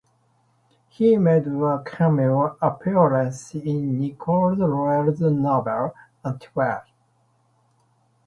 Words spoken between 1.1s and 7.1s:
made a cameo appearance in Nicholas Royle's novel "Antwerp".